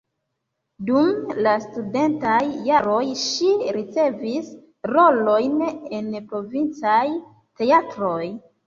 Dum 0.85 1.35
la 1.47 1.51
studentaj 1.65 2.39
jaroj 2.69 3.03
ŝi 3.27 3.53
ricevis 3.77 4.51
rolojn 4.97 5.63
en 6.01 6.13
provincaj 6.35 7.01
teatroj. 7.63 8.23